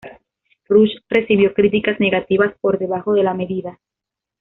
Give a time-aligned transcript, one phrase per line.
[0.67, 3.77] Rush recibió críticas negativas por debajo de la media.